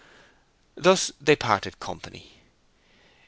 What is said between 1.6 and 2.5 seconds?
company.